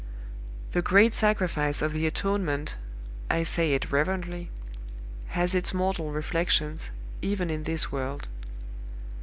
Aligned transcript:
The 0.71 0.81
great 0.81 1.13
sacrifice 1.13 1.83
of 1.83 1.93
the 1.93 2.07
Atonement 2.07 2.75
I 3.29 3.43
say 3.43 3.73
it 3.73 3.91
reverently 3.91 4.49
has 5.27 5.53
its 5.53 5.75
mortal 5.75 6.09
reflections, 6.11 6.89
even 7.21 7.51
in 7.51 7.61
this 7.65 7.91
world. 7.91 8.27